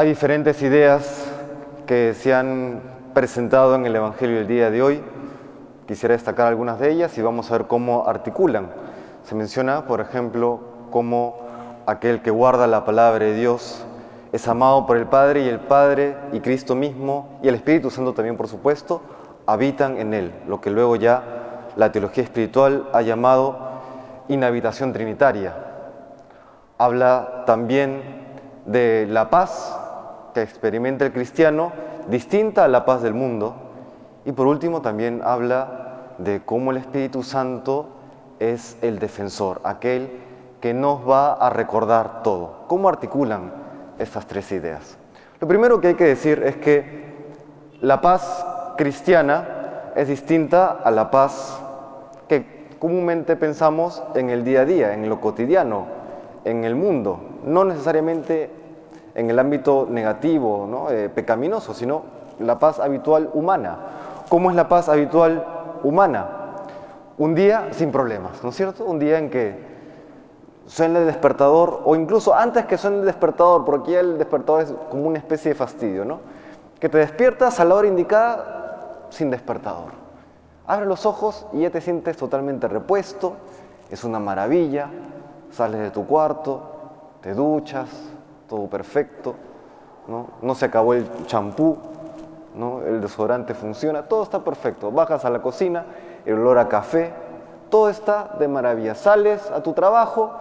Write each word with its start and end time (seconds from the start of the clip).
Hay 0.00 0.08
diferentes 0.08 0.62
ideas 0.62 1.30
que 1.84 2.14
se 2.14 2.32
han 2.32 2.80
presentado 3.12 3.74
en 3.74 3.84
el 3.84 3.94
Evangelio 3.94 4.38
del 4.38 4.46
día 4.46 4.70
de 4.70 4.80
hoy. 4.80 5.02
Quisiera 5.86 6.14
destacar 6.14 6.46
algunas 6.46 6.80
de 6.80 6.90
ellas 6.90 7.18
y 7.18 7.20
vamos 7.20 7.50
a 7.50 7.58
ver 7.58 7.66
cómo 7.66 8.08
articulan. 8.08 8.70
Se 9.24 9.34
menciona, 9.34 9.84
por 9.84 10.00
ejemplo, 10.00 10.58
cómo 10.90 11.36
aquel 11.84 12.22
que 12.22 12.30
guarda 12.30 12.66
la 12.66 12.86
palabra 12.86 13.26
de 13.26 13.34
Dios 13.34 13.84
es 14.32 14.48
amado 14.48 14.86
por 14.86 14.96
el 14.96 15.04
Padre 15.04 15.42
y 15.42 15.48
el 15.50 15.60
Padre 15.60 16.16
y 16.32 16.40
Cristo 16.40 16.74
mismo 16.74 17.38
y 17.42 17.48
el 17.48 17.56
Espíritu 17.56 17.90
Santo 17.90 18.14
también, 18.14 18.38
por 18.38 18.48
supuesto, 18.48 19.02
habitan 19.44 19.98
en 19.98 20.14
él, 20.14 20.32
lo 20.48 20.62
que 20.62 20.70
luego 20.70 20.96
ya 20.96 21.66
la 21.76 21.92
teología 21.92 22.24
espiritual 22.24 22.88
ha 22.94 23.02
llamado 23.02 23.58
inhabitación 24.28 24.94
trinitaria. 24.94 25.54
Habla 26.78 27.42
también 27.44 28.00
de 28.64 29.06
la 29.06 29.28
paz 29.28 29.76
que 30.32 30.42
experimenta 30.42 31.06
el 31.06 31.12
cristiano, 31.12 31.72
distinta 32.08 32.64
a 32.64 32.68
la 32.68 32.84
paz 32.84 33.02
del 33.02 33.14
mundo. 33.14 33.54
Y 34.24 34.32
por 34.32 34.46
último 34.46 34.82
también 34.82 35.20
habla 35.24 36.14
de 36.18 36.42
cómo 36.44 36.70
el 36.70 36.76
Espíritu 36.76 37.22
Santo 37.22 37.88
es 38.38 38.76
el 38.82 38.98
defensor, 38.98 39.60
aquel 39.64 40.10
que 40.60 40.74
nos 40.74 41.08
va 41.08 41.32
a 41.32 41.50
recordar 41.50 42.22
todo. 42.22 42.64
¿Cómo 42.68 42.88
articulan 42.88 43.52
estas 43.98 44.26
tres 44.26 44.52
ideas? 44.52 44.96
Lo 45.40 45.48
primero 45.48 45.80
que 45.80 45.88
hay 45.88 45.94
que 45.94 46.04
decir 46.04 46.42
es 46.44 46.56
que 46.56 47.10
la 47.80 48.00
paz 48.00 48.44
cristiana 48.76 49.92
es 49.96 50.08
distinta 50.08 50.70
a 50.70 50.90
la 50.90 51.10
paz 51.10 51.58
que 52.28 52.68
comúnmente 52.78 53.36
pensamos 53.36 54.02
en 54.14 54.30
el 54.30 54.44
día 54.44 54.60
a 54.60 54.64
día, 54.64 54.94
en 54.94 55.08
lo 55.08 55.20
cotidiano, 55.20 55.86
en 56.44 56.64
el 56.64 56.74
mundo, 56.74 57.20
no 57.44 57.64
necesariamente 57.64 58.50
en 59.20 59.28
el 59.28 59.38
ámbito 59.38 59.86
negativo, 59.88 60.66
¿no? 60.66 60.90
Eh, 60.90 61.10
pecaminoso, 61.10 61.74
sino 61.74 62.02
la 62.38 62.58
paz 62.58 62.80
habitual 62.80 63.28
humana. 63.34 63.76
¿Cómo 64.30 64.48
es 64.48 64.56
la 64.56 64.66
paz 64.66 64.88
habitual 64.88 65.44
humana? 65.82 66.26
Un 67.18 67.34
día 67.34 67.68
sin 67.72 67.92
problemas, 67.92 68.42
¿no 68.42 68.48
es 68.48 68.56
cierto? 68.56 68.84
Un 68.86 68.98
día 68.98 69.18
en 69.18 69.28
que 69.28 69.70
suena 70.66 71.00
el 71.00 71.06
despertador, 71.06 71.82
o 71.84 71.94
incluso 71.94 72.34
antes 72.34 72.64
que 72.64 72.78
suene 72.78 73.00
el 73.00 73.04
despertador, 73.04 73.64
porque 73.66 73.92
ya 73.92 74.00
el 74.00 74.16
despertador 74.16 74.62
es 74.62 74.74
como 74.90 75.06
una 75.06 75.18
especie 75.18 75.50
de 75.50 75.54
fastidio, 75.54 76.06
¿no? 76.06 76.20
Que 76.78 76.88
te 76.88 76.96
despiertas 76.96 77.60
a 77.60 77.66
la 77.66 77.74
hora 77.74 77.88
indicada 77.88 79.00
sin 79.10 79.30
despertador. 79.30 79.90
Abre 80.66 80.86
los 80.86 81.04
ojos 81.04 81.46
y 81.52 81.60
ya 81.60 81.70
te 81.70 81.82
sientes 81.82 82.16
totalmente 82.16 82.68
repuesto, 82.68 83.34
es 83.90 84.02
una 84.02 84.18
maravilla, 84.18 84.88
sales 85.50 85.80
de 85.80 85.90
tu 85.90 86.06
cuarto, 86.06 86.62
te 87.20 87.34
duchas, 87.34 87.88
todo 88.50 88.66
perfecto, 88.66 89.36
no, 90.08 90.26
no 90.42 90.56
se 90.56 90.64
acabó 90.64 90.94
el 90.94 91.06
champú, 91.26 91.78
¿no? 92.56 92.82
el 92.82 93.00
desodorante 93.00 93.54
funciona, 93.54 94.02
todo 94.02 94.24
está 94.24 94.40
perfecto. 94.40 94.90
Bajas 94.90 95.24
a 95.24 95.30
la 95.30 95.40
cocina, 95.40 95.86
el 96.26 96.34
olor 96.34 96.58
a 96.58 96.68
café, 96.68 97.12
todo 97.70 97.88
está 97.88 98.34
de 98.40 98.48
maravilla. 98.48 98.96
Sales 98.96 99.48
a 99.52 99.62
tu 99.62 99.72
trabajo, 99.72 100.32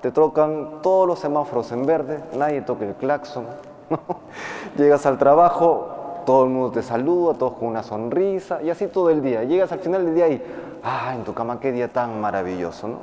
te 0.00 0.10
trocan 0.10 0.82
todos 0.82 1.06
los 1.06 1.20
semáforos 1.20 1.70
en 1.70 1.86
verde, 1.86 2.20
nadie 2.36 2.60
toca 2.62 2.84
el 2.84 2.94
claxon. 2.94 3.46
Llegas 4.76 5.06
al 5.06 5.16
trabajo, 5.16 6.22
todo 6.26 6.44
el 6.44 6.50
mundo 6.50 6.72
te 6.72 6.82
saluda, 6.82 7.34
todos 7.34 7.54
con 7.54 7.68
una 7.68 7.84
sonrisa, 7.84 8.60
y 8.62 8.70
así 8.70 8.88
todo 8.88 9.10
el 9.10 9.22
día. 9.22 9.44
Llegas 9.44 9.70
al 9.70 9.78
final 9.78 10.04
del 10.04 10.14
día 10.16 10.26
y, 10.26 10.44
ah, 10.82 11.12
en 11.14 11.22
tu 11.22 11.32
cama 11.32 11.60
qué 11.60 11.70
día 11.70 11.92
tan 11.92 12.20
maravilloso, 12.20 12.88
¿no? 12.88 12.98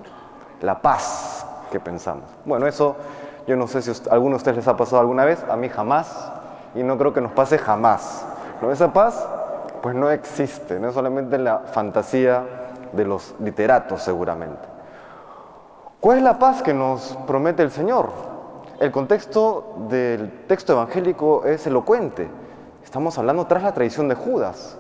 La 0.62 0.82
paz 0.82 1.46
que 1.72 1.80
pensamos. 1.80 2.26
Bueno, 2.44 2.68
eso 2.68 2.98
yo 3.48 3.56
no 3.56 3.68
sé 3.68 3.82
si 3.82 3.92
a 3.92 4.14
alguno 4.14 4.32
de 4.32 4.38
ustedes 4.38 4.58
les 4.58 4.68
ha 4.68 4.78
pasado 4.78 5.02
alguna 5.02 5.26
vez, 5.26 5.44
a 5.50 5.56
mí 5.56 5.70
jamás, 5.70 6.32
y 6.76 6.84
no 6.84 6.98
creo 6.98 7.14
que 7.14 7.22
nos 7.22 7.32
pase 7.32 7.58
jamás. 7.58 8.26
¿No? 8.62 8.72
Esa 8.72 8.94
paz, 8.94 9.28
pues 9.82 9.96
no 9.96 10.10
existe, 10.10 10.80
no 10.80 10.90
es 10.90 10.94
solamente 10.94 11.38
la 11.38 11.60
fantasía 11.60 12.44
de 12.94 13.06
los 13.06 13.34
literatos 13.40 14.04
seguramente. 14.04 14.68
¿Cuál 16.00 16.18
es 16.18 16.24
la 16.24 16.40
paz 16.40 16.62
que 16.62 16.74
nos 16.74 17.18
promete 17.28 17.64
el 17.64 17.72
Señor? 17.72 18.10
El 18.80 18.92
contexto 18.92 19.76
del 19.90 20.46
texto 20.48 20.74
evangélico 20.74 21.46
es 21.46 21.68
elocuente. 21.68 22.28
Estamos 22.84 23.18
hablando 23.18 23.46
tras 23.46 23.62
la 23.62 23.74
tradición 23.74 24.08
de 24.08 24.16
Judas, 24.16 24.78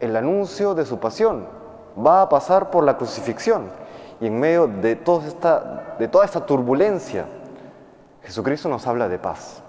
el 0.00 0.16
anuncio 0.16 0.74
de 0.74 0.84
su 0.84 0.98
pasión. 0.98 1.46
Va 2.04 2.22
a 2.22 2.28
pasar 2.28 2.70
por 2.70 2.84
la 2.84 2.96
crucifixión 2.96 3.68
y 4.20 4.26
en 4.26 4.40
medio 4.40 4.66
de, 4.66 5.00
esta, 5.26 5.94
de 5.98 6.08
toda 6.08 6.24
esta 6.24 6.44
turbulencia, 6.44 7.26
Jesucristo 8.26 8.68
nos 8.68 8.88
habla 8.88 9.08
de 9.08 9.20
paz. 9.20 9.62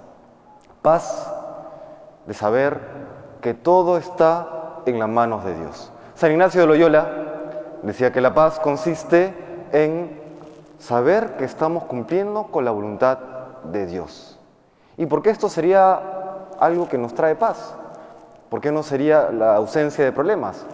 Paz 0.82 1.32
de 2.26 2.34
saber 2.34 2.80
que 3.40 3.54
todo 3.54 3.98
está 3.98 4.82
en 4.88 4.98
las 4.98 5.08
manos 5.08 5.46
de 5.46 5.56
Dios. 5.56 5.92
San 6.16 6.32
Ignacio 6.32 6.62
de 6.62 6.68
Loyola 6.68 7.08
decía 7.84 8.12
que 8.12 8.20
la 8.20 8.34
paz 8.34 8.60
consiste 8.60 9.32
en 9.72 10.20
saber 10.80 11.38
que 11.38 11.46
estamos 11.46 11.84
cumpliendo 11.84 12.46
con 12.48 12.66
la 12.66 12.72
voluntad 12.72 13.20
de 13.66 13.86
Dios. 13.86 14.40
¿Y 14.98 15.06
por 15.06 15.22
qué 15.22 15.30
esto 15.30 15.50
sería 15.50 16.02
algo 16.60 16.90
que 16.90 16.98
nos 16.98 17.14
trae 17.14 17.36
paz? 17.36 17.76
¿Por 18.50 18.60
qué 18.60 18.72
no 18.72 18.82
sería 18.82 19.30
la 19.30 19.56
ausencia 19.56 20.04
de 20.04 20.12
problemas? 20.12 20.66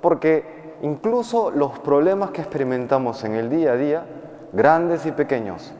Porque 0.00 0.74
incluso 0.82 1.52
los 1.52 1.78
problemas 1.78 2.32
que 2.32 2.40
experimentamos 2.40 3.22
en 3.22 3.34
el 3.34 3.50
día 3.50 3.72
a 3.72 3.76
día, 3.76 4.04
grandes 4.52 5.06
y 5.06 5.12
pequeños, 5.12 5.72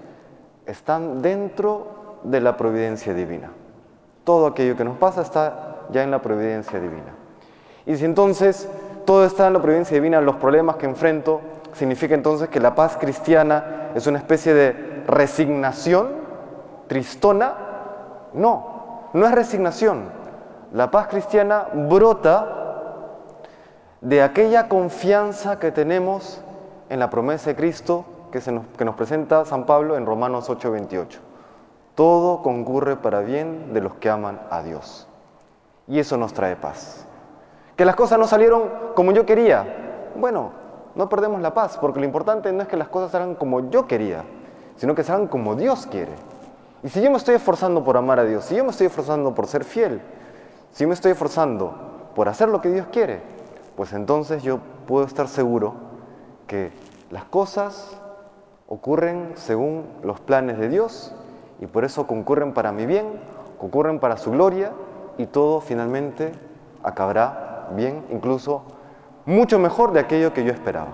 están 0.71 1.23
dentro 1.23 2.21
de 2.23 2.41
la 2.41 2.57
providencia 2.57 3.15
divina. 3.15 3.51
Todo 4.25 4.47
aquello 4.47 4.77
que 4.77 4.85
nos 4.85 4.97
pasa 4.99 5.23
está 5.23 5.77
ya 5.91 6.03
en 6.03 6.11
la 6.11 6.23
providencia 6.23 6.79
divina. 6.79 7.15
Y 7.87 7.97
si 7.97 8.05
entonces 8.05 8.69
todo 9.05 9.25
está 9.25 9.47
en 9.47 9.55
la 9.55 9.63
providencia 9.63 9.95
divina, 9.95 10.21
los 10.21 10.37
problemas 10.37 10.77
que 10.77 10.87
enfrento, 10.87 11.41
significa 11.73 12.15
entonces 12.15 12.49
que 12.49 12.61
la 12.61 12.75
paz 12.75 12.97
cristiana 12.97 13.91
es 13.95 14.07
una 14.07 14.19
especie 14.19 14.55
de 14.55 15.05
resignación 15.07 16.09
tristona. 16.87 17.55
No, 18.35 19.09
no 19.13 19.27
es 19.27 19.33
resignación. 19.33 20.11
La 20.73 20.91
paz 20.91 21.09
cristiana 21.09 21.67
brota 21.73 22.57
de 24.01 24.23
aquella 24.23 24.69
confianza 24.69 25.59
que 25.59 25.73
tenemos 25.73 26.43
en 26.89 27.01
la 27.01 27.11
promesa 27.11 27.51
de 27.51 27.57
Cristo 27.57 28.05
que, 28.31 28.41
nos, 28.51 28.67
que 28.77 28.85
nos 28.85 28.95
presenta 28.95 29.45
San 29.45 29.67
Pablo 29.67 29.97
en 29.97 30.07
Romanos 30.07 30.49
8:28. 30.49 31.19
Todo 31.95 32.43
concurre 32.43 32.97
para 32.97 33.21
bien 33.21 33.73
de 33.75 33.81
los 33.81 33.95
que 33.95 34.11
aman 34.11 34.41
a 34.51 34.63
Dios. 34.63 35.07
Y 35.87 35.99
eso 35.99 36.17
nos 36.17 36.33
trae 36.33 36.57
paz. 36.57 37.07
Que 37.77 37.85
las 37.85 37.97
cosas 37.97 38.19
no 38.19 38.27
salieron 38.27 38.71
como 38.95 39.13
yo 39.13 39.27
quería. 39.27 40.11
Bueno, 40.17 40.53
no 40.95 41.09
perdemos 41.09 41.41
la 41.41 41.55
paz, 41.55 41.79
porque 41.79 42.01
lo 42.01 42.07
importante 42.07 42.53
no 42.53 42.63
es 42.63 42.69
que 42.69 42.77
las 42.77 42.89
cosas 42.89 43.11
salgan 43.11 43.35
como 43.35 43.71
yo 43.71 43.87
quería, 43.87 44.25
sino 44.77 44.95
que 44.95 45.05
salgan 45.05 45.29
como 45.29 45.55
Dios 45.55 45.87
quiere. 45.87 46.13
Y 46.83 46.89
si 46.89 47.03
yo 47.03 47.11
me 47.11 47.17
estoy 47.17 47.35
esforzando 47.35 47.85
por 47.85 47.97
amar 47.97 48.19
a 48.19 48.25
Dios, 48.25 48.45
si 48.45 48.57
yo 48.57 48.65
me 48.65 48.71
estoy 48.71 48.87
esforzando 48.87 49.35
por 49.35 49.47
ser 49.47 49.65
fiel, 49.65 50.01
si 50.73 50.87
me 50.87 50.95
estoy 50.95 51.13
esforzando 51.13 51.75
por 52.15 52.29
hacer 52.29 52.49
lo 52.49 52.61
que 52.61 52.71
Dios 52.71 52.87
quiere, 52.91 53.21
pues 53.77 53.93
entonces 53.93 54.43
yo 54.43 54.61
puedo 54.87 55.05
estar 55.05 55.29
seguro 55.29 55.75
que 56.47 56.73
las 57.11 57.25
cosas 57.25 57.97
ocurren 58.71 59.33
según 59.35 59.85
los 60.05 60.21
planes 60.21 60.57
de 60.57 60.69
Dios 60.69 61.13
y 61.61 61.67
por 61.67 61.85
eso 61.85 62.07
concurren 62.07 62.55
para 62.55 62.71
mi 62.71 62.87
bien, 62.87 63.21
concurren 63.59 63.99
para 63.99 64.17
su 64.17 64.31
gloria 64.31 64.71
y 65.19 65.27
todo 65.27 65.61
finalmente 65.61 66.31
acabará 66.85 67.69
bien, 67.75 68.05
incluso 68.11 68.63
mucho 69.27 69.59
mejor 69.59 69.93
de 69.93 69.99
aquello 69.99 70.33
que 70.33 70.45
yo 70.45 70.53
esperaba. 70.53 70.93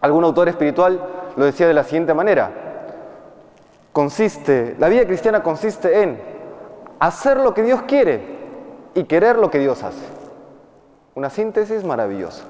Algún 0.00 0.24
autor 0.24 0.48
espiritual 0.48 0.98
lo 1.36 1.44
decía 1.44 1.68
de 1.68 1.74
la 1.74 1.84
siguiente 1.84 2.14
manera, 2.14 2.50
consiste, 3.92 4.74
la 4.78 4.88
vida 4.88 5.04
cristiana 5.06 5.42
consiste 5.42 6.02
en 6.02 6.18
hacer 6.98 7.36
lo 7.36 7.52
que 7.52 7.62
Dios 7.62 7.82
quiere 7.82 8.38
y 8.94 9.04
querer 9.04 9.36
lo 9.36 9.50
que 9.50 9.58
Dios 9.58 9.82
hace. 9.82 10.06
Una 11.14 11.28
síntesis 11.28 11.84
maravillosa. 11.84 12.44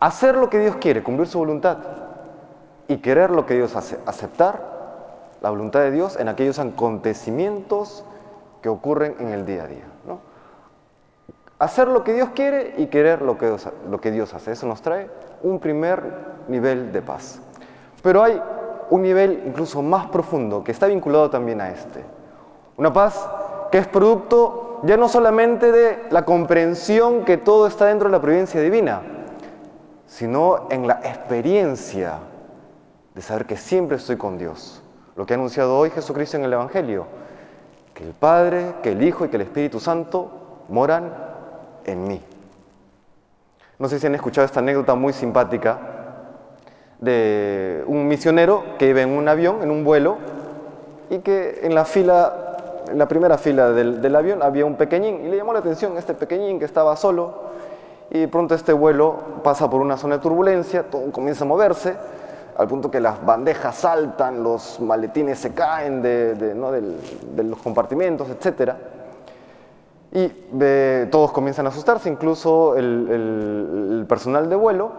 Hacer 0.00 0.34
lo 0.34 0.50
que 0.50 0.58
Dios 0.58 0.76
quiere, 0.80 1.04
cumplir 1.04 1.28
su 1.28 1.38
voluntad, 1.38 1.78
y 2.90 2.96
querer 2.96 3.30
lo 3.30 3.46
que 3.46 3.54
Dios 3.54 3.76
hace, 3.76 4.00
aceptar 4.04 4.60
la 5.40 5.50
voluntad 5.50 5.78
de 5.78 5.92
Dios 5.92 6.18
en 6.18 6.28
aquellos 6.28 6.58
acontecimientos 6.58 8.02
que 8.62 8.68
ocurren 8.68 9.14
en 9.20 9.28
el 9.28 9.46
día 9.46 9.62
a 9.62 9.66
día. 9.68 9.84
¿no? 10.04 10.18
Hacer 11.60 11.86
lo 11.86 12.02
que 12.02 12.12
Dios 12.14 12.30
quiere 12.34 12.74
y 12.78 12.86
querer 12.86 13.22
lo 13.22 13.38
que, 13.38 13.46
Dios, 13.46 13.68
lo 13.88 14.00
que 14.00 14.10
Dios 14.10 14.34
hace. 14.34 14.50
Eso 14.50 14.66
nos 14.66 14.82
trae 14.82 15.08
un 15.44 15.60
primer 15.60 16.02
nivel 16.48 16.90
de 16.92 17.00
paz. 17.00 17.40
Pero 18.02 18.24
hay 18.24 18.42
un 18.90 19.02
nivel 19.02 19.44
incluso 19.46 19.82
más 19.82 20.06
profundo 20.06 20.64
que 20.64 20.72
está 20.72 20.88
vinculado 20.88 21.30
también 21.30 21.60
a 21.60 21.70
este. 21.70 22.04
Una 22.76 22.92
paz 22.92 23.24
que 23.70 23.78
es 23.78 23.86
producto 23.86 24.80
ya 24.82 24.96
no 24.96 25.08
solamente 25.08 25.70
de 25.70 26.06
la 26.10 26.24
comprensión 26.24 27.24
que 27.24 27.36
todo 27.36 27.68
está 27.68 27.86
dentro 27.86 28.08
de 28.08 28.16
la 28.16 28.20
providencia 28.20 28.60
divina, 28.60 29.00
sino 30.08 30.66
en 30.70 30.88
la 30.88 30.94
experiencia 31.04 32.18
de 33.14 33.22
saber 33.22 33.46
que 33.46 33.56
siempre 33.56 33.96
estoy 33.96 34.16
con 34.16 34.38
Dios. 34.38 34.82
Lo 35.16 35.26
que 35.26 35.34
ha 35.34 35.36
anunciado 35.36 35.76
hoy 35.76 35.90
Jesucristo 35.90 36.36
en 36.36 36.44
el 36.44 36.52
Evangelio, 36.52 37.06
que 37.94 38.04
el 38.04 38.12
Padre, 38.12 38.74
que 38.82 38.92
el 38.92 39.02
Hijo 39.02 39.24
y 39.24 39.28
que 39.28 39.36
el 39.36 39.42
Espíritu 39.42 39.80
Santo 39.80 40.64
moran 40.68 41.12
en 41.84 42.04
mí. 42.06 42.22
No 43.78 43.88
sé 43.88 43.98
si 43.98 44.06
han 44.06 44.14
escuchado 44.14 44.44
esta 44.44 44.60
anécdota 44.60 44.94
muy 44.94 45.12
simpática 45.12 45.78
de 47.00 47.82
un 47.86 48.06
misionero 48.08 48.62
que 48.78 48.88
iba 48.88 49.00
en 49.00 49.10
un 49.10 49.26
avión, 49.28 49.62
en 49.62 49.70
un 49.70 49.84
vuelo, 49.84 50.18
y 51.08 51.18
que 51.20 51.60
en 51.62 51.74
la 51.74 51.84
fila, 51.84 52.84
en 52.88 52.98
la 52.98 53.08
primera 53.08 53.38
fila 53.38 53.70
del, 53.70 54.14
avión 54.14 54.42
había 54.42 54.66
un 54.66 54.76
pequeñín, 54.76 55.24
y 55.24 55.28
le 55.28 55.36
llamó 55.36 55.52
la 55.52 55.60
atención 55.60 55.96
este 55.96 56.14
pequeñín 56.14 56.58
que 56.58 56.66
estaba 56.66 56.94
solo, 56.96 57.50
y 58.10 58.26
pronto 58.26 58.54
este 58.54 58.72
vuelo 58.72 59.16
pasa 59.42 59.68
por 59.70 59.80
una 59.80 59.96
zona 59.96 60.16
de 60.16 60.22
turbulencia, 60.22 60.84
todo 60.84 61.10
comienza 61.10 61.44
a 61.44 61.48
moverse, 61.48 61.96
al 62.56 62.68
punto 62.68 62.90
que 62.90 63.00
las 63.00 63.24
bandejas 63.24 63.76
saltan, 63.76 64.42
los 64.42 64.80
maletines 64.80 65.38
se 65.38 65.52
caen 65.52 66.02
de, 66.02 66.54
los 67.44 67.58
compartimentos, 67.58 68.28
etc. 68.28 68.72
Y 70.12 70.28
todos 71.10 71.32
comienzan 71.32 71.66
a 71.66 71.68
asustarse, 71.70 72.08
incluso 72.08 72.76
el, 72.76 74.04
personal 74.08 74.48
de 74.48 74.56
vuelo, 74.56 74.90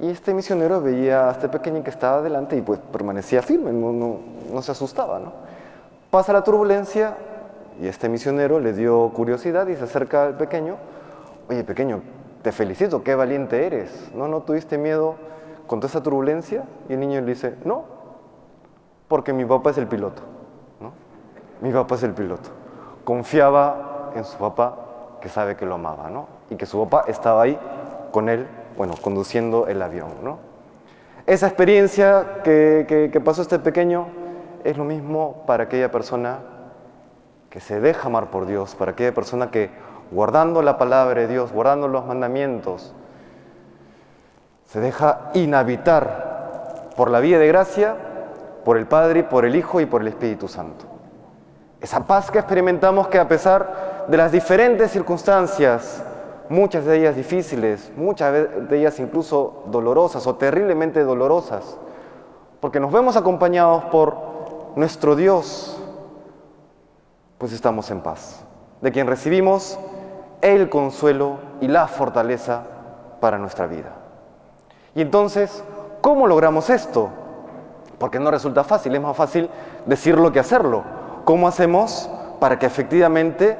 y 0.00 0.08
este 0.08 0.32
misionero 0.32 0.80
veía 0.80 1.28
a 1.28 1.32
este 1.32 1.48
pequeño 1.48 1.82
que 1.84 1.90
estaba 1.90 2.22
delante 2.22 2.56
y 2.56 2.62
pues 2.62 2.80
permanecía 2.92 3.42
firme, 3.42 3.72
no, 3.72 4.62
se 4.62 4.72
asustaba. 4.72 5.18
¿no? 5.18 5.32
Pasa 6.10 6.32
la 6.32 6.42
turbulencia 6.42 7.16
y 7.80 7.86
este 7.86 8.08
misionero 8.08 8.60
le 8.60 8.72
dio 8.72 9.10
curiosidad 9.10 9.66
y 9.66 9.76
se 9.76 9.84
acerca 9.84 10.24
al 10.24 10.36
pequeño. 10.36 10.76
Oye, 11.48 11.64
pequeño, 11.64 12.00
te 12.42 12.52
felicito, 12.52 13.02
qué 13.02 13.14
valiente 13.14 13.66
eres. 13.66 14.10
¿No, 14.14 14.28
no 14.28 14.40
tuviste 14.40 14.78
miedo 14.78 15.16
con 15.70 15.78
toda 15.78 15.88
esa 15.88 16.02
turbulencia? 16.02 16.64
Y 16.88 16.94
el 16.94 16.98
niño 16.98 17.20
le 17.20 17.26
dice, 17.28 17.54
no, 17.64 17.84
porque 19.06 19.32
mi 19.32 19.44
papá 19.44 19.70
es 19.70 19.78
el 19.78 19.86
piloto. 19.86 20.20
¿no? 20.80 20.90
Mi 21.60 21.72
papá 21.72 21.94
es 21.94 22.02
el 22.02 22.12
piloto. 22.12 22.50
Confiaba 23.04 24.10
en 24.16 24.24
su 24.24 24.36
papá 24.36 24.74
que 25.20 25.28
sabe 25.28 25.54
que 25.54 25.66
lo 25.66 25.76
amaba, 25.76 26.10
¿no? 26.10 26.26
Y 26.50 26.56
que 26.56 26.66
su 26.66 26.76
papá 26.82 27.04
estaba 27.06 27.42
ahí 27.42 27.56
con 28.10 28.28
él 28.28 28.48
bueno, 28.76 28.94
conduciendo 29.00 29.68
el 29.68 29.80
avión. 29.80 30.08
¿no? 30.24 30.38
Esa 31.26 31.46
experiencia 31.46 32.42
que, 32.42 33.08
que 33.12 33.20
pasó 33.20 33.42
este 33.42 33.60
pequeño 33.60 34.08
es 34.64 34.76
lo 34.76 34.82
mismo 34.82 35.44
para 35.46 35.64
aquella 35.64 35.92
persona 35.92 36.40
que 37.48 37.60
se 37.60 37.78
deja 37.78 38.08
amar 38.08 38.32
por 38.32 38.46
Dios, 38.46 38.74
para 38.74 38.90
aquella 38.90 39.14
persona 39.14 39.52
que 39.52 39.70
guardando 40.10 40.62
la 40.62 40.78
palabra 40.78 41.20
de 41.20 41.28
Dios, 41.28 41.52
guardando 41.52 41.86
los 41.86 42.06
mandamientos, 42.06 42.92
se 44.70 44.78
deja 44.78 45.30
inhabitar 45.34 46.90
por 46.96 47.10
la 47.10 47.18
vía 47.18 47.40
de 47.40 47.48
gracia, 47.48 47.96
por 48.64 48.76
el 48.76 48.86
Padre, 48.86 49.24
por 49.24 49.44
el 49.44 49.56
Hijo 49.56 49.80
y 49.80 49.86
por 49.86 50.00
el 50.00 50.08
Espíritu 50.08 50.46
Santo. 50.46 50.84
Esa 51.80 52.06
paz 52.06 52.30
que 52.30 52.38
experimentamos 52.38 53.08
que 53.08 53.18
a 53.18 53.26
pesar 53.26 54.04
de 54.06 54.16
las 54.16 54.30
diferentes 54.30 54.92
circunstancias 54.92 56.04
muchas 56.50 56.84
de 56.84 56.98
ellas 56.98 57.16
difíciles, 57.16 57.90
muchas 57.96 58.32
de 58.68 58.78
ellas 58.78 59.00
incluso 59.00 59.64
dolorosas 59.66 60.26
o 60.28 60.36
terriblemente 60.36 61.02
dolorosas, 61.02 61.76
porque 62.60 62.78
nos 62.78 62.92
vemos 62.92 63.16
acompañados 63.16 63.84
por 63.86 64.16
nuestro 64.76 65.16
Dios, 65.16 65.82
pues 67.38 67.52
estamos 67.52 67.90
en 67.90 68.02
paz, 68.02 68.44
de 68.82 68.92
quien 68.92 69.08
recibimos 69.08 69.80
el 70.42 70.70
consuelo 70.70 71.38
y 71.60 71.66
la 71.66 71.88
fortaleza 71.88 72.62
para 73.20 73.38
nuestra 73.38 73.66
vida. 73.66 73.99
Y 74.94 75.02
entonces, 75.02 75.62
¿cómo 76.00 76.26
logramos 76.26 76.70
esto? 76.70 77.10
Porque 77.98 78.18
no 78.18 78.30
resulta 78.30 78.64
fácil, 78.64 78.94
es 78.94 79.00
más 79.00 79.16
fácil 79.16 79.50
decirlo 79.86 80.32
que 80.32 80.40
hacerlo. 80.40 80.82
¿Cómo 81.24 81.46
hacemos 81.46 82.08
para 82.40 82.58
que 82.58 82.66
efectivamente 82.66 83.58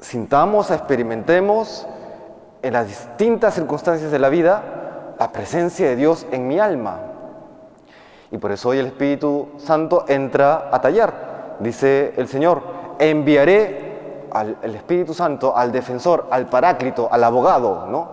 sintamos, 0.00 0.70
experimentemos 0.70 1.86
en 2.62 2.72
las 2.72 2.88
distintas 2.88 3.54
circunstancias 3.54 4.10
de 4.10 4.18
la 4.18 4.28
vida 4.28 5.14
la 5.18 5.32
presencia 5.32 5.86
de 5.86 5.96
Dios 5.96 6.26
en 6.30 6.48
mi 6.48 6.58
alma. 6.58 6.98
Y 8.30 8.38
por 8.38 8.52
eso 8.52 8.70
hoy 8.70 8.78
el 8.78 8.86
Espíritu 8.86 9.48
Santo 9.58 10.04
entra 10.08 10.70
a 10.72 10.80
tallar. 10.80 11.56
Dice 11.60 12.14
el 12.16 12.28
Señor, 12.28 12.62
enviaré 12.98 14.28
al 14.32 14.74
Espíritu 14.74 15.12
Santo, 15.12 15.56
al 15.56 15.72
defensor, 15.72 16.26
al 16.30 16.46
paráclito, 16.46 17.08
al 17.10 17.24
abogado, 17.24 17.86
¿no? 17.86 18.08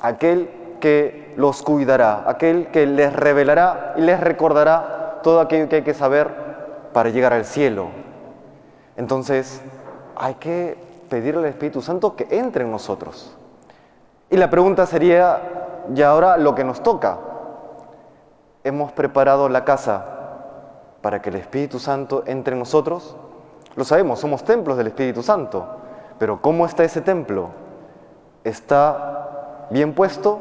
Aquel 0.00 0.50
que 0.80 1.32
los 1.36 1.62
cuidará, 1.62 2.24
aquel 2.26 2.68
que 2.68 2.86
les 2.86 3.12
revelará 3.12 3.94
y 3.96 4.00
les 4.00 4.18
recordará 4.18 5.20
todo 5.22 5.40
aquello 5.40 5.68
que 5.68 5.76
hay 5.76 5.82
que 5.82 5.94
saber 5.94 6.30
para 6.92 7.10
llegar 7.10 7.32
al 7.32 7.44
cielo. 7.44 7.88
Entonces, 8.96 9.62
hay 10.16 10.34
que 10.34 10.76
pedirle 11.08 11.42
al 11.42 11.46
Espíritu 11.46 11.82
Santo 11.82 12.16
que 12.16 12.26
entre 12.30 12.64
en 12.64 12.70
nosotros. 12.70 13.36
Y 14.30 14.36
la 14.36 14.50
pregunta 14.50 14.86
sería, 14.86 15.84
¿y 15.94 16.02
ahora 16.02 16.36
lo 16.36 16.54
que 16.54 16.64
nos 16.64 16.82
toca? 16.82 17.18
¿Hemos 18.64 18.92
preparado 18.92 19.48
la 19.48 19.64
casa 19.64 20.04
para 21.00 21.22
que 21.22 21.30
el 21.30 21.36
Espíritu 21.36 21.78
Santo 21.78 22.22
entre 22.26 22.52
en 22.54 22.58
nosotros? 22.60 23.16
Lo 23.76 23.84
sabemos, 23.84 24.20
somos 24.20 24.44
templos 24.44 24.76
del 24.76 24.88
Espíritu 24.88 25.22
Santo, 25.22 25.66
pero 26.18 26.42
¿cómo 26.42 26.66
está 26.66 26.84
ese 26.84 27.00
templo? 27.00 27.50
¿Está 28.44 29.66
bien 29.70 29.94
puesto? 29.94 30.40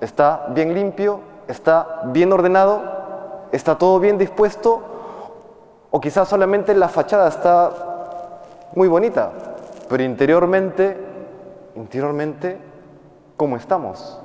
¿Está 0.00 0.46
bien 0.50 0.74
limpio? 0.74 1.20
¿Está 1.48 2.02
bien 2.06 2.32
ordenado? 2.32 2.82
¿Está 3.52 3.76
todo 3.76 4.00
bien 4.00 4.18
dispuesto? 4.18 4.82
¿O 5.90 6.00
quizás 6.00 6.28
solamente 6.28 6.74
la 6.74 6.88
fachada 6.88 7.28
está 7.28 7.70
muy 8.74 8.86
bonita, 8.88 9.32
pero 9.88 10.02
interiormente, 10.04 10.96
interiormente, 11.74 12.58
¿cómo 13.36 13.56
estamos? 13.56 14.20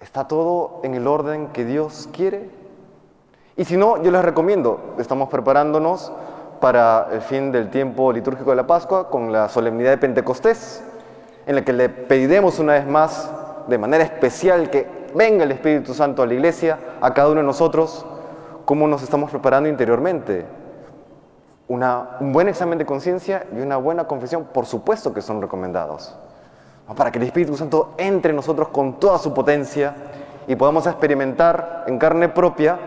¿Está 0.00 0.28
todo 0.28 0.80
en 0.84 0.94
el 0.94 1.06
orden 1.06 1.48
que 1.48 1.64
Dios 1.64 2.08
quiere? 2.12 2.48
Y 3.56 3.64
si 3.64 3.76
no, 3.76 4.02
yo 4.02 4.10
les 4.10 4.24
recomiendo, 4.24 4.94
estamos 4.98 5.28
preparándonos 5.28 6.12
para 6.60 7.08
el 7.10 7.22
fin 7.22 7.50
del 7.50 7.70
tiempo 7.70 8.12
litúrgico 8.12 8.50
de 8.50 8.56
la 8.56 8.66
Pascua 8.66 9.10
con 9.10 9.32
la 9.32 9.48
solemnidad 9.48 9.90
de 9.90 9.98
Pentecostés, 9.98 10.84
en 11.46 11.56
la 11.56 11.64
que 11.64 11.72
le 11.72 11.88
pediremos 11.88 12.58
una 12.58 12.74
vez 12.74 12.86
más, 12.86 13.30
de 13.68 13.78
manera 13.78 14.04
especial, 14.04 14.70
que 14.70 14.86
venga 15.14 15.44
el 15.44 15.52
Espíritu 15.52 15.94
Santo 15.94 16.22
a 16.22 16.26
la 16.26 16.34
iglesia, 16.34 16.78
a 17.00 17.12
cada 17.14 17.28
uno 17.28 17.40
de 17.40 17.46
nosotros, 17.46 18.04
cómo 18.64 18.86
nos 18.88 19.02
estamos 19.02 19.30
preparando 19.30 19.68
interiormente 19.68 20.44
un 21.68 22.32
buen 22.32 22.48
examen 22.48 22.78
de 22.78 22.86
conciencia 22.86 23.46
y 23.52 23.60
una 23.60 23.76
buena 23.76 24.04
confesión, 24.04 24.44
por 24.44 24.66
supuesto 24.66 25.12
que 25.12 25.22
son 25.22 25.40
recomendados. 25.40 26.16
Para 26.96 27.10
que 27.10 27.18
el 27.18 27.24
Espíritu 27.24 27.56
Santo 27.56 27.94
entre 27.98 28.30
en 28.30 28.36
nosotros 28.36 28.68
con 28.68 29.00
toda 29.00 29.18
su 29.18 29.34
potencia 29.34 29.94
y 30.46 30.54
podamos 30.54 30.86
experimentar 30.86 31.84
en 31.88 31.98
carne 31.98 32.28
propia 32.28 32.78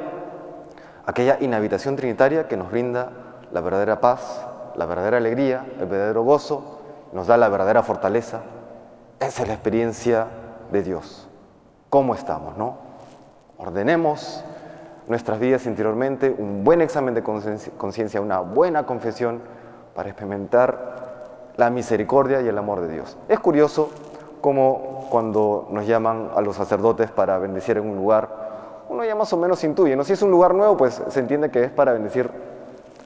aquella 1.05 1.37
inhabitación 1.41 1.97
trinitaria 1.97 2.47
que 2.47 2.55
nos 2.55 2.71
brinda 2.71 3.09
la 3.51 3.59
verdadera 3.59 3.99
paz, 3.99 4.45
la 4.75 4.85
verdadera 4.85 5.17
alegría, 5.17 5.65
el 5.79 5.87
verdadero 5.87 6.23
gozo, 6.23 6.79
nos 7.11 7.27
da 7.27 7.35
la 7.35 7.49
verdadera 7.49 7.83
fortaleza. 7.83 8.41
Esa 9.19 9.41
es 9.41 9.47
la 9.49 9.55
experiencia 9.55 10.27
de 10.71 10.83
Dios. 10.83 11.27
¿Cómo 11.89 12.13
estamos, 12.13 12.57
no? 12.57 12.77
Ordenemos 13.57 14.43
nuestras 15.07 15.39
vidas 15.39 15.65
interiormente, 15.65 16.33
un 16.37 16.63
buen 16.63 16.81
examen 16.81 17.15
de 17.15 17.23
conciencia, 17.23 18.21
una 18.21 18.39
buena 18.41 18.85
confesión 18.85 19.41
para 19.95 20.09
experimentar 20.09 21.53
la 21.57 21.69
misericordia 21.69 22.41
y 22.41 22.47
el 22.47 22.57
amor 22.57 22.81
de 22.81 22.93
Dios. 22.93 23.17
Es 23.27 23.39
curioso 23.39 23.89
cómo 24.39 25.07
cuando 25.09 25.67
nos 25.71 25.87
llaman 25.87 26.29
a 26.35 26.41
los 26.41 26.55
sacerdotes 26.55 27.09
para 27.09 27.39
bendecir 27.39 27.77
en 27.77 27.89
un 27.89 27.95
lugar, 27.97 28.29
uno 28.87 29.03
ya 29.03 29.15
más 29.15 29.33
o 29.33 29.37
menos 29.37 29.63
intuye, 29.63 29.95
¿no? 29.95 30.03
Si 30.03 30.13
es 30.13 30.21
un 30.21 30.31
lugar 30.31 30.53
nuevo, 30.53 30.77
pues 30.77 31.01
se 31.07 31.19
entiende 31.19 31.49
que 31.49 31.63
es 31.63 31.71
para 31.71 31.93
bendecir 31.93 32.29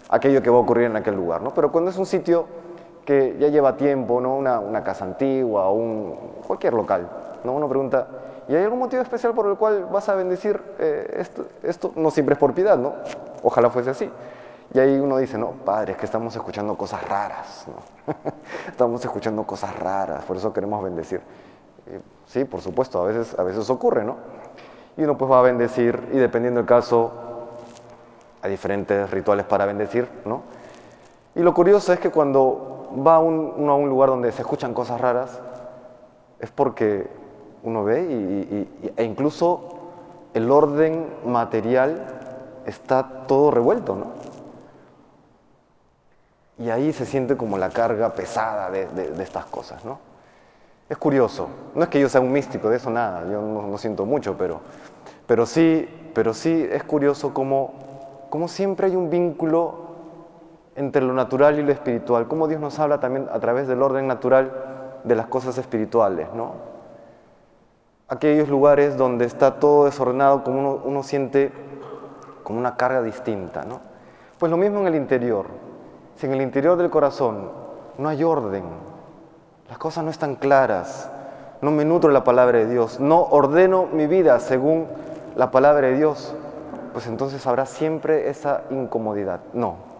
aquello 0.10 0.42
que 0.44 0.50
va 0.50 0.58
a 0.58 0.60
ocurrir 0.60 0.86
en 0.88 0.98
aquel 0.98 1.16
lugar, 1.16 1.42
¿no? 1.42 1.54
Pero 1.54 1.72
cuando 1.72 1.90
es 1.90 1.98
un 1.98 2.06
sitio 2.06 2.46
que 3.06 3.36
ya 3.40 3.50
lleva 3.50 3.76
tiempo, 3.76 4.22
¿no? 4.22 4.36
Una, 4.36 4.84
casa 4.84 5.06
antigua 5.06 5.70
un, 5.72 6.16
cualquier 6.48 6.74
local, 6.74 7.10
¿no? 7.44 7.54
Uno 7.54 7.68
pregunta, 7.68 8.08
¿Y 8.48 8.56
hay 8.56 8.64
algún 8.64 8.80
motivo 8.80 9.02
especial 9.02 9.34
por 9.34 9.48
el 9.48 9.56
cual 9.56 9.86
vas 9.86 10.10
a 10.10 10.16
bendecir 10.16 10.62
eh, 10.80 11.16
esto, 11.18 11.46
esto? 11.64 11.94
No 11.96 12.12
siempre 12.12 12.34
es 12.34 12.40
por 12.40 12.54
piedad, 12.54 12.78
¿no? 12.78 12.94
Ojalá 13.42 13.70
fuese 13.70 13.92
así. 13.92 14.10
Y 14.74 14.80
ahí 14.80 15.00
uno 15.00 15.18
dice, 15.18 15.38
no, 15.38 15.52
padre, 15.52 15.94
es 15.94 15.98
que 15.98 16.06
estamos 16.06 16.36
escuchando 16.36 16.76
cosas 16.76 17.08
raras, 17.08 17.66
¿no? 17.68 18.14
estamos 18.68 19.04
escuchando 19.04 19.44
cosas 19.44 19.78
raras, 19.80 20.24
por 20.26 20.36
eso 20.36 20.52
queremos 20.52 20.84
bendecir. 20.84 21.22
sí, 22.26 22.44
por 22.44 22.62
supuesto, 22.62 23.02
a 23.02 23.06
veces, 23.06 23.38
a 23.38 23.44
veces 23.44 23.70
ocurre, 23.70 24.04
¿no? 24.04 24.18
Y 24.98 25.04
uno 25.04 25.18
pues 25.18 25.32
va 25.32 25.40
a 25.40 25.44
bendecir, 25.44 26.10
y 26.12 26.18
dependiendo 26.18 26.60
del 26.60 26.68
caso, 26.68 27.12
hay 28.42 28.52
diferentes 28.52 29.10
rituales 29.10 29.46
para 29.46 29.66
bendecir, 29.66 30.08
¿no? 30.26 30.42
Y 31.36 31.42
lo 31.42 31.54
curioso 31.54 31.94
es 31.94 32.00
que 32.00 32.12
cuando 32.12 32.73
va 32.96 33.20
uno 33.20 33.72
a 33.72 33.76
un 33.76 33.90
lugar 33.90 34.10
donde 34.10 34.32
se 34.32 34.42
escuchan 34.42 34.74
cosas 34.74 35.00
raras, 35.02 35.40
es 36.40 36.52
porque 36.52 37.08
uno 37.64 37.84
ve 37.84 38.02
y, 38.04 38.92
e 38.96 39.04
incluso 39.04 39.74
el 40.34 40.52
orden 40.52 41.08
material 41.26 42.06
está 42.66 43.26
todo 43.28 43.52
revuelto, 43.52 43.96
¿no? 43.96 44.08
Y 46.60 46.70
ahí 46.70 46.94
se 46.94 47.06
siente 47.06 47.36
como 47.36 47.58
la 47.58 47.70
carga 47.70 48.14
pesada 48.14 48.70
de, 48.70 49.24
estas 49.24 49.46
cosas, 49.46 49.84
¿no? 49.86 50.00
Es 50.90 50.98
curioso, 50.98 51.48
no 51.74 51.84
es 51.84 51.90
que 51.90 52.00
yo 52.00 52.10
sea 52.10 52.22
un 52.22 52.32
místico, 52.32 52.70
de 52.70 52.78
eso 52.78 52.90
nada, 52.90 53.24
yo 53.32 53.42
no, 53.42 53.78
siento 53.78 54.06
mucho, 54.06 54.38
pero, 54.38 54.60
pero, 55.26 55.46
sí, 55.46 55.88
pero 56.14 56.34
sí 56.34 56.68
es 56.70 56.84
curioso 56.84 57.34
cómo, 57.34 57.74
cómo 58.30 58.48
siempre 58.48 58.88
hay 58.88 58.96
un 58.96 59.10
vínculo 59.10 59.83
entre 60.76 61.02
lo 61.02 61.14
natural 61.14 61.60
y 61.60 61.64
lo 61.64 61.72
espiritual, 61.72 62.28
cómo 62.28 62.48
Dios 62.48 62.60
nos 62.60 62.80
habla 62.80 63.00
también 63.00 63.28
a 63.32 63.40
través 63.40 63.68
del 63.68 63.82
orden 63.82 64.08
natural 64.08 64.52
de 65.04 65.16
las 65.16 65.28
cosas 65.28 65.58
espirituales, 65.58 66.28
¿no? 66.34 66.54
Aquellos 68.08 68.50
lugares 68.50 68.98
donde 68.98 69.26
está 69.26 69.60
todo 69.60 69.86
desordenado, 69.86 70.44
como 70.44 70.60
uno, 70.60 70.82
uno 70.84 71.04
siente 71.04 71.52
como 72.44 72.60
una 72.60 72.76
carga 72.76 73.02
distinta, 73.02 73.64
¿no? 73.64 73.80
Pues 74.38 74.50
lo 74.50 74.58
mismo 74.58 74.80
en 74.82 74.88
el 74.88 74.96
interior. 74.96 75.46
Si 76.16 76.26
en 76.26 76.34
el 76.34 76.42
interior 76.42 76.78
del 76.78 76.90
corazón 76.90 77.50
no 77.98 78.10
hay 78.10 78.24
orden, 78.24 78.64
las 79.70 79.78
cosas 79.78 80.04
no 80.04 80.12
están 80.12 80.36
claras, 80.36 81.10
no 81.62 81.72
me 81.72 81.86
nutro 81.86 82.12
la 82.12 82.24
palabra 82.24 82.60
de 82.60 82.68
Dios, 82.68 83.00
no 83.00 83.22
ordeno 83.22 83.88
mi 83.92 84.06
vida 84.06 84.40
según 84.40 84.88
la 85.36 85.50
palabra 85.50 85.88
de 85.88 85.96
Dios, 85.96 86.36
pues 86.92 87.08
entonces 87.08 87.48
habrá 87.48 87.66
siempre 87.66 88.30
esa 88.30 88.64
incomodidad. 88.70 89.40
No. 89.54 89.93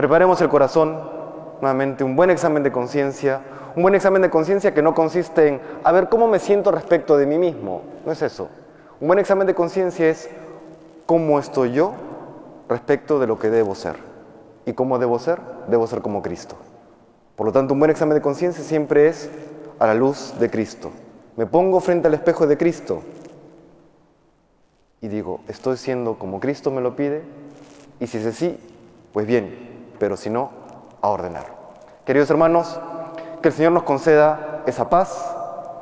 Preparemos 0.00 0.40
el 0.40 0.48
corazón, 0.48 0.98
nuevamente, 1.60 2.04
un 2.04 2.16
buen 2.16 2.30
examen 2.30 2.62
de 2.62 2.72
conciencia, 2.72 3.42
un 3.76 3.82
buen 3.82 3.94
examen 3.94 4.22
de 4.22 4.30
conciencia 4.30 4.72
que 4.72 4.80
no 4.80 4.94
consiste 4.94 5.46
en 5.46 5.60
a 5.84 5.92
ver 5.92 6.08
cómo 6.08 6.26
me 6.26 6.38
siento 6.38 6.72
respecto 6.72 7.18
de 7.18 7.26
mí 7.26 7.36
mismo, 7.36 7.82
no 8.06 8.12
es 8.12 8.22
eso. 8.22 8.48
Un 8.98 9.08
buen 9.08 9.18
examen 9.18 9.46
de 9.46 9.54
conciencia 9.54 10.08
es 10.08 10.30
cómo 11.04 11.38
estoy 11.38 11.72
yo 11.72 11.92
respecto 12.66 13.18
de 13.18 13.26
lo 13.26 13.38
que 13.38 13.50
debo 13.50 13.74
ser. 13.74 13.96
¿Y 14.64 14.72
cómo 14.72 14.98
debo 14.98 15.18
ser? 15.18 15.38
Debo 15.68 15.86
ser 15.86 16.00
como 16.00 16.22
Cristo. 16.22 16.56
Por 17.36 17.44
lo 17.44 17.52
tanto, 17.52 17.74
un 17.74 17.80
buen 17.80 17.90
examen 17.90 18.14
de 18.14 18.22
conciencia 18.22 18.64
siempre 18.64 19.06
es 19.06 19.28
a 19.78 19.86
la 19.86 19.92
luz 19.92 20.32
de 20.40 20.48
Cristo. 20.48 20.92
Me 21.36 21.44
pongo 21.44 21.78
frente 21.78 22.08
al 22.08 22.14
espejo 22.14 22.46
de 22.46 22.56
Cristo 22.56 23.02
y 25.02 25.08
digo, 25.08 25.40
¿estoy 25.46 25.76
siendo 25.76 26.18
como 26.18 26.40
Cristo 26.40 26.70
me 26.70 26.80
lo 26.80 26.96
pide? 26.96 27.20
Y 28.00 28.06
si 28.06 28.16
es 28.16 28.24
así, 28.24 28.58
pues 29.12 29.26
bien, 29.26 29.69
pero 30.00 30.16
si 30.16 30.30
no, 30.30 30.50
a 31.02 31.08
ordenar. 31.10 31.44
Queridos 32.04 32.30
hermanos, 32.30 32.80
que 33.42 33.48
el 33.48 33.54
Señor 33.54 33.72
nos 33.72 33.84
conceda 33.84 34.62
esa 34.66 34.88
paz 34.90 35.36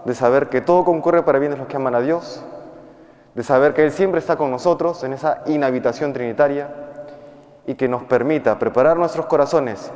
de 0.05 0.15
saber 0.15 0.49
que 0.49 0.61
todo 0.61 0.85
concurre 0.85 1.23
para 1.23 1.39
bienes 1.39 1.59
los 1.59 1.69
que 1.69 1.77
aman 1.77 1.95
a 1.95 2.01
Dios, 2.01 2.45
de 3.35 3.43
saber 3.45 3.73
que 3.73 3.85
Él 3.85 3.93
siempre 3.93 4.19
está 4.19 4.37
con 4.37 4.51
nosotros 4.51 5.05
en 5.05 5.13
esa 5.13 5.43
inhabitación 5.47 6.13
trinitaria 6.13 6.69
y 7.65 7.77
que 7.77 7.89
nos 7.89 8.03
permita 8.03 8.59
preparar 8.59 8.97
nuestros 8.97 9.27
corazones 9.27 9.93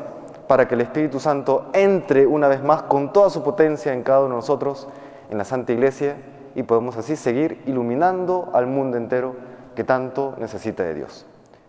para 0.47 0.69
que 0.69 0.77
el 0.77 0.83
Espíritu 0.83 1.19
Santo 1.19 1.67
entre 1.73 2.25
una 2.27 2.47
vez 2.47 2.63
más 2.63 2.83
con 2.85 3.13
toda 3.13 3.29
su 3.29 3.43
potencia 3.43 3.93
en 3.93 4.05
cada 4.05 4.21
uno 4.21 4.29
de 4.31 4.37
nosotros, 4.37 4.89
en 5.31 5.39
la 5.39 5.45
Santa 5.45 5.73
Iglesia, 5.73 6.17
y 6.55 6.63
podemos 6.63 6.97
así 6.97 7.17
seguir 7.17 7.63
iluminando 7.67 8.51
al 8.53 8.67
mundo 8.67 8.97
entero 8.97 9.35
que 9.75 9.83
tanto 9.83 10.35
necesita 10.39 10.85
de 10.85 10.95
Dios. 10.95 11.27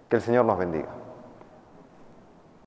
Que 0.10 0.18
el 0.18 0.22
Señor 0.22 0.46
nos 0.46 0.60
bendiga. 0.60 1.03